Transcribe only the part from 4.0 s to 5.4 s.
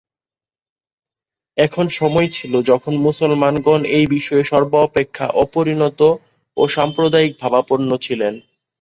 বিষয়ে সর্বাপেক্ষা